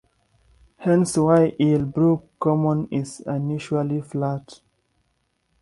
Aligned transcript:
Hence 0.77 1.15
why 1.15 1.55
Eel 1.59 1.85
Brook 1.85 2.27
Common 2.39 2.87
is 2.89 3.21
unusually 3.27 4.01
flat. 4.01 4.61